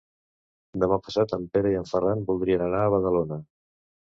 [0.83, 3.41] Demà passat en Pere i en Ferran voldrien anar a Badalona.